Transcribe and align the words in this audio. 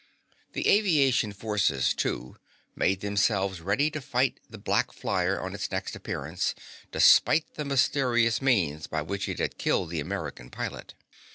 The 0.53 0.67
aviation 0.67 1.31
forces, 1.31 1.93
too, 1.93 2.37
made 2.75 3.01
themselves 3.01 3.61
ready 3.61 3.91
to 3.91 4.01
fight 4.01 4.39
the 4.49 4.57
black 4.57 4.91
flyer 4.91 5.39
on 5.39 5.53
its 5.53 5.69
next 5.69 5.95
appearance, 5.95 6.55
despite 6.91 7.53
the 7.53 7.65
mysterious 7.65 8.41
means 8.41 8.87
by 8.87 9.03
which 9.03 9.29
it 9.29 9.37
had 9.37 9.59
killed 9.59 9.91
the 9.91 9.99
American 9.99 10.49
pilot. 10.49 10.95